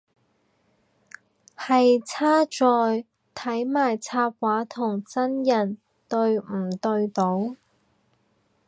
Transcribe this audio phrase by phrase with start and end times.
[1.55, 3.05] 係差在
[3.35, 5.77] 睇埋插畫同真人
[6.09, 7.39] 對唔對到